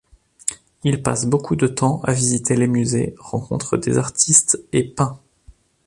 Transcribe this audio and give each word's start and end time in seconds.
Il 0.83 1.03
passe 1.03 1.27
beaucoup 1.27 1.55
de 1.55 1.67
temps 1.67 2.01
à 2.01 2.11
visiter 2.13 2.55
les 2.55 2.65
musées, 2.65 3.13
rencontre 3.19 3.77
des 3.77 3.99
artistes 3.99 4.59
et 4.73 4.83
peint. 4.83 5.19